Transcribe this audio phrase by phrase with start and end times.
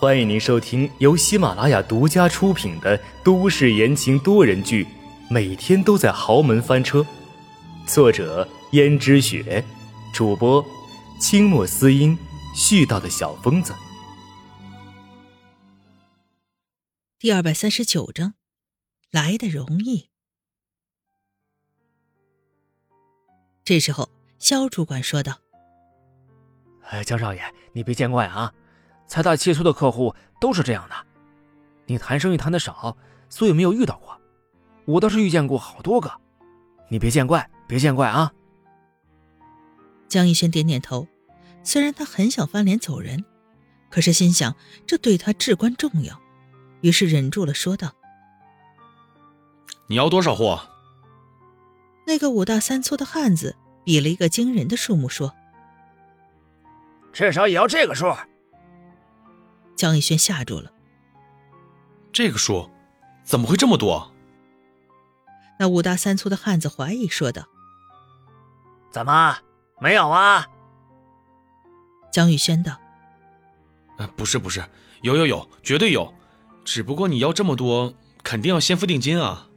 [0.00, 4.84] 欢迎您收听由喜马拉雅独家出品的都市言情多人剧
[5.28, 7.00] 《每天都在豪门翻车》，
[7.84, 9.64] 作者：胭脂雪，
[10.14, 10.64] 主播：
[11.20, 12.16] 清墨思音，
[12.54, 13.74] 絮叨的小疯子。
[17.18, 18.34] 第二百三十九章，
[19.10, 20.10] 来的容易。
[23.64, 24.08] 这时候，
[24.38, 25.40] 肖主管说道。
[26.84, 27.42] 哎，江少爷，
[27.72, 28.54] 你别见怪啊，
[29.08, 30.94] 财大气粗的客户都是这样的。
[31.86, 32.96] 你谈生意谈的少，
[33.28, 34.20] 所以没有遇到过。
[34.84, 36.12] 我倒是遇见过好多个，
[36.88, 38.32] 你别见怪，别见怪啊。
[40.08, 41.08] 江逸轩点点头，
[41.62, 43.24] 虽然他很想翻脸走人，
[43.90, 44.54] 可是心想
[44.86, 46.18] 这对他至关重要，
[46.82, 47.92] 于是忍住了，说道
[49.88, 50.60] ：“你要多少货？”
[52.06, 55.34] 那个五大三粗的汉子比了一个惊人的数目，说。
[57.12, 58.06] 至少也要这个数。
[59.78, 60.72] 江逸轩吓住了。
[62.12, 62.68] 这个数，
[63.22, 64.12] 怎么会这么多？
[65.58, 67.44] 那五大三粗的汉子怀疑说道
[68.90, 69.38] ：“怎么
[69.80, 70.48] 没有啊？”
[72.12, 72.76] 江宇轩道
[74.16, 74.64] ：“不是不是，
[75.02, 76.12] 有有有，绝对有。
[76.64, 79.48] 只不过你要这么多，肯定要先付定金啊。”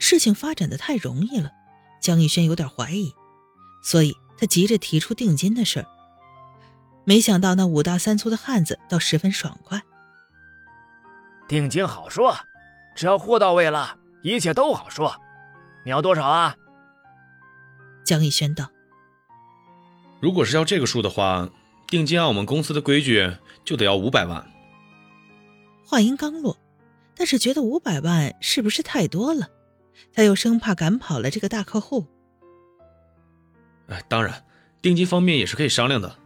[0.00, 1.52] 事情发展的太容易了，
[2.00, 3.14] 江逸轩有点怀疑，
[3.82, 4.16] 所以。
[4.38, 5.86] 他急着提出定金的事儿，
[7.08, 9.80] 没想到那五大三粗的汉子倒十分爽快。
[11.46, 12.36] 定金好说，
[12.96, 15.14] 只要货到位了，一切都好说。
[15.84, 16.56] 你要多少啊？
[18.04, 18.68] 江逸轩道
[20.20, 21.48] ：“如果是要这个数的话，
[21.86, 24.44] 定金按我们公司的规矩就得要五百万。”
[25.86, 26.58] 话音刚落，
[27.14, 29.48] 但是觉得五百万是不是太多了？
[30.12, 32.04] 他又生怕赶跑了这个大客户。
[33.86, 34.44] 哎，当然，
[34.82, 36.18] 定金方面也是可以商量的。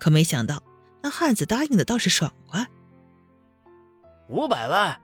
[0.00, 0.62] 可没想到，
[1.02, 2.66] 那汉子答应的倒是爽快。
[4.28, 5.00] 五百万，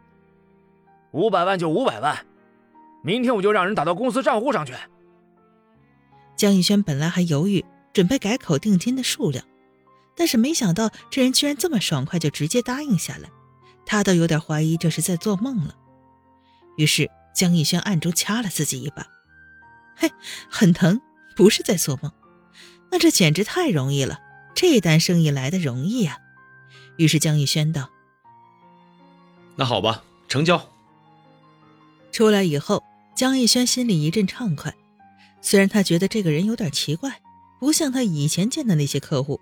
[1.13, 2.27] 五百万就五百万，
[3.03, 4.75] 明天我就让人打到公司账户上去。
[6.37, 9.45] 江逸轩本来还犹豫，准备改口定金的数量，
[10.17, 13.31] 但是没想到这人居然这么爽快就直接答应下来，
[13.85, 15.75] 他倒有点怀疑这是在做梦了。
[16.77, 19.07] 于是江逸轩暗中掐了自己一把。
[19.97, 20.11] 嘿，
[20.51, 21.01] 很疼，
[21.35, 22.13] 不是在做梦。
[22.91, 24.21] 那这简直太容易了，
[24.57, 26.19] 这单生意来的容易啊。
[26.97, 27.91] 于是江逸轩道
[29.55, 30.73] ：“那好吧，成交。”
[32.11, 32.83] 出来以后，
[33.15, 34.75] 江逸轩心里一阵畅快。
[35.43, 37.21] 虽然他觉得这个人有点奇怪，
[37.61, 39.39] 不像他以前见的那些客户，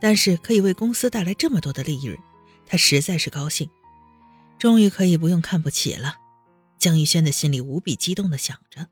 [0.00, 2.18] 但是可以为公司带来这么多的利润，
[2.66, 3.68] 他实在是高兴。
[4.58, 6.16] 终于可以不用看不起了。
[6.78, 8.88] 江逸轩的心里无比激动的想着。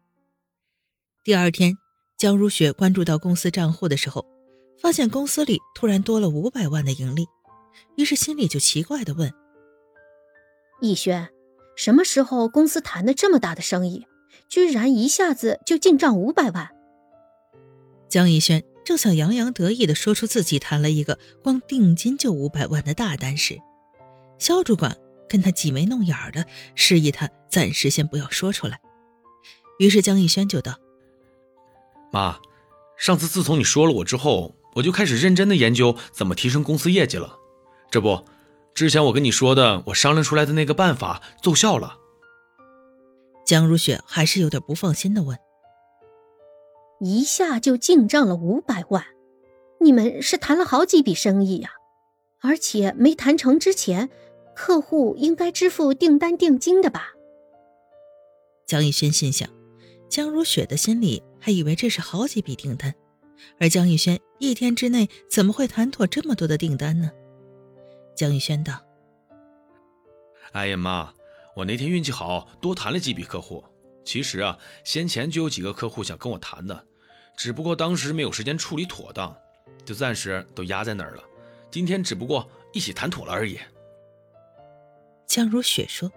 [1.25, 1.79] 第二天，
[2.19, 4.27] 江如雪关注到公司账户的时候，
[4.81, 7.27] 发现公司里突然多了五百万的盈利，
[7.97, 9.33] 于是心里就奇怪的问
[10.81, 11.29] ：“逸轩，
[11.77, 14.07] 什么时候公司谈的这么大的生意，
[14.49, 16.71] 居然一下子就进账五百万？”
[18.09, 23.59] 江逸轩正想洋洋得意的说出自己谈了一个光定金就五百万的大单时，
[24.39, 24.97] 肖主管
[25.29, 28.81] 跟他挤眉弄眼的示意他暂时先不要说出来，
[29.79, 30.77] 于是江逸轩就道。
[32.11, 32.39] 妈，
[32.97, 37.39] 上次自从你说了我之后，我就开始认真的研究怎么提升公司业绩了。
[37.91, 38.25] 这不，
[38.75, 41.99] 之前我跟你说的，我商量出来的那个办法奏效了。
[43.45, 45.39] 江如雪还是有点不放心的问
[47.01, 49.05] ：“一下就进账了五百万，
[49.81, 51.71] 你们是谈了好几笔生意呀？
[52.41, 54.11] 而且没谈成之前，
[54.55, 57.13] 客户应该支付订单定金的吧？”
[58.67, 59.49] 江逸轩心想，
[60.11, 61.23] 江如雪的心里。
[61.41, 62.93] 还以为这是好几笔订单，
[63.61, 67.11] 而江逸轩一天之内怎么会谈妥这么多的订单呢？
[68.15, 68.83] 江逸轩道
[70.53, 71.13] ：“哎呀妈，
[71.55, 73.65] 我那天运气好，多谈了几笔客户。
[74.05, 76.85] 其实啊，先前就有几个客户想跟我谈的，
[77.37, 79.37] 只不过当时没有时间处理妥当，
[79.85, 81.23] 就暂时都压在那儿了。
[81.71, 83.59] 今天只不过一起谈妥了而已。”
[85.27, 86.11] 江如雪说：“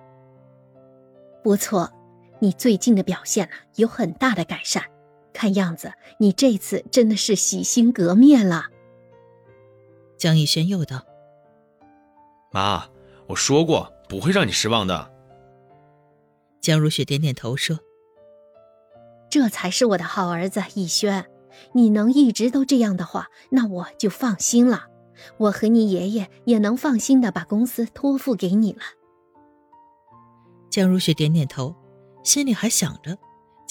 [1.44, 1.92] 不错，
[2.40, 4.84] 你最近的表现啊，有很大的改善。”
[5.34, 8.66] 看样子，你这次真的是洗心革面了。
[10.18, 11.04] 江逸轩又道
[12.52, 12.86] ：“妈，
[13.28, 15.12] 我说过不会让你失望的。”
[16.62, 17.80] 江如雪点点头说
[19.32, 21.26] ：“这才是我的好儿子逸轩，
[21.74, 24.88] 你能一直都这样的话，那我就放心了。
[25.38, 28.82] 我和你爷爷也能放心的把公司托付给你了。”
[30.70, 31.76] 江如雪点点头，
[32.24, 33.18] 心里还想着。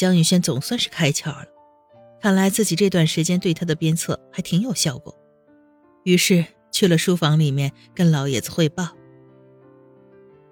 [0.00, 1.44] 江宇轩总算是开窍了，
[2.22, 5.14] 看来自己这段时间对他的鞭策还挺有效果。
[6.04, 6.42] 于是
[6.72, 8.96] 去了书房里面跟老爷子汇报。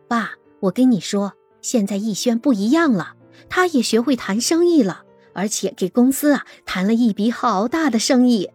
[0.07, 3.17] 爸，我跟你说，现在逸轩不一样了，
[3.49, 8.51] 他也学会谈生意了，而且给公司啊谈了一笔好大的生意。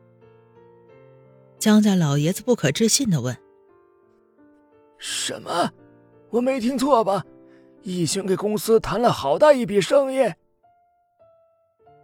[1.57, 3.35] 江家老爷子不可置信的问
[4.99, 5.71] ：“什么？
[6.29, 7.25] 我没听错吧？
[7.81, 10.31] 逸轩给公司谈了好大一笔生意？”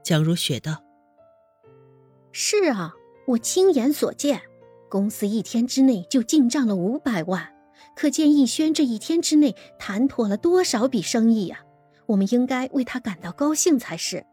[0.09, 0.83] 江如雪道
[2.33, 2.95] ：“是啊，
[3.27, 4.41] 我亲眼所见，
[4.89, 7.53] 公司一天之内就进账了五百万，
[7.95, 11.59] 可见逸轩这一天之内谈妥了多少笔生意呀！
[12.07, 14.25] 我们应该为他感到高兴才是。”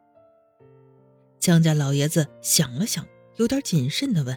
[1.38, 4.34] 江家老爷子想了想，有点谨慎的问：“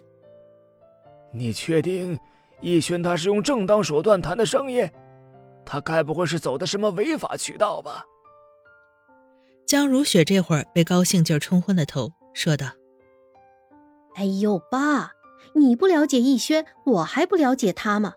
[1.32, 2.20] 你确定
[2.60, 4.86] 逸轩他是用正当手段谈的生意？
[5.66, 8.04] 他该不会是走的什么违法渠道吧？”
[9.70, 12.72] 江如雪这会儿被高兴劲冲昏了头，说道
[14.18, 15.12] ：“哎呦，爸，
[15.54, 18.14] 你不了解逸轩，我还不了解他吗？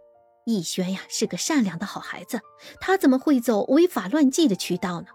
[0.46, 2.40] 逸轩呀，是个善良的好孩子，
[2.80, 5.08] 他怎么会走违法乱纪的渠道呢？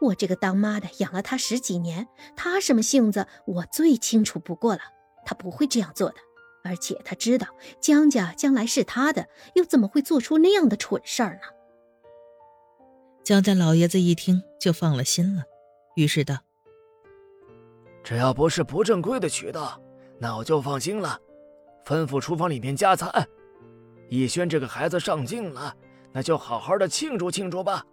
[0.00, 4.80] 我这个当妈的养了他十几年，他什么性子我最清楚不过了。
[5.24, 6.16] 他不会这样做的，
[6.64, 7.46] 而且他知道
[7.80, 11.42] 江家将来是他的，又怎么会做出那样的蠢事儿呢？”
[13.22, 15.44] 江家老爷子一听就放了心了。
[15.94, 16.36] 于是道
[18.02, 19.80] ：“只要不是不正规的渠道，
[20.18, 21.18] 那我就放心了。
[21.84, 23.10] 吩咐厨房里面加餐。
[24.08, 25.74] 逸轩这个孩子上镜了，
[26.12, 27.84] 那就好好的庆祝庆祝吧。”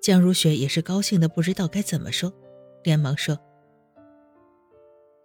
[0.00, 2.32] 江如雪也是高兴的不知道该怎么说，
[2.84, 3.36] 连忙说：“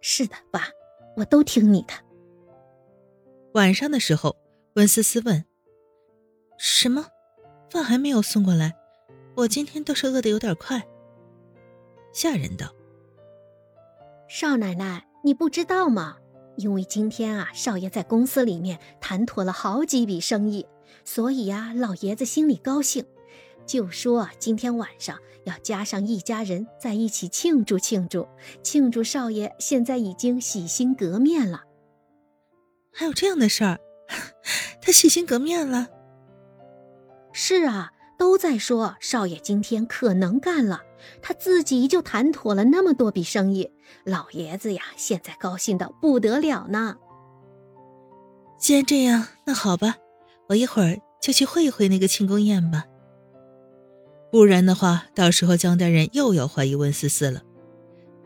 [0.00, 0.62] 是的，爸，
[1.16, 1.94] 我都听你的。”
[3.54, 4.36] 晚上的时候，
[4.74, 5.44] 温思思问
[6.58, 7.06] ：“什么？
[7.70, 8.74] 饭还没有送过来？
[9.36, 10.82] 我今天倒是饿得有点快。”
[12.12, 12.66] 下人道
[14.28, 16.16] ：“少奶奶，你不知道吗？
[16.56, 20.66] 因为今天啊，少爷在公司里面谈妥了好几笔生意，
[21.04, 23.06] 所以呀，老爷子心里高兴，
[23.64, 28.28] 就说今天晚上要加上一家人在一起庆祝庆祝，
[28.62, 31.62] 庆祝少爷现在已经洗心革面了。
[32.92, 33.80] 还有这样的事儿？
[34.82, 35.88] 他洗心革面了？
[37.32, 40.82] 是啊。”都在说少爷今天可能干了，
[41.20, 43.70] 他自己就谈妥了那么多笔生意，
[44.04, 46.96] 老爷子呀，现在高兴的不得了呢。
[48.58, 49.96] 既然这样，那好吧，
[50.48, 52.84] 我一会儿就去会会那个庆功宴吧。
[54.30, 57.42] 不然的话，到时候江家人又要怀疑温思思了。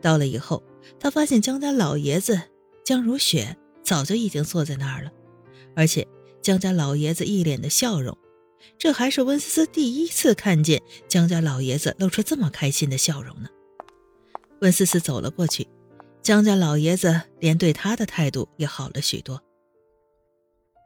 [0.01, 0.63] 到了以后，
[0.99, 2.39] 他发现江家老爷子
[2.85, 5.11] 江如雪早就已经坐在那儿了，
[5.75, 6.07] 而且
[6.41, 8.17] 江家老爷子一脸的笑容。
[8.77, 13.49] 这还是温思思第一次看见江家老爷子露出这么开心的笑容呢。
[14.61, 15.67] 温思思走了过去，
[16.21, 19.41] 江家老爷子连对他的态度也好了许多。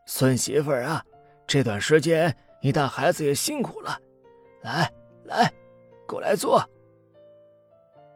[0.06, 1.04] 孙媳妇儿啊，
[1.48, 3.98] 这段时间你带孩子也辛苦了，
[4.62, 4.92] 来
[5.26, 5.52] 来，
[6.08, 6.58] 过来坐。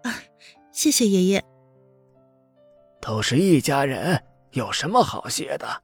[0.03, 0.13] 啊，
[0.73, 1.43] 谢谢爷爷。
[3.01, 4.21] 都是一家人，
[4.51, 5.83] 有什么好谢的？